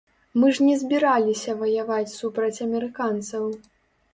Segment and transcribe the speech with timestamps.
[0.43, 3.43] Мы ж не збіраліся ваяваць супраць амерыканцаў.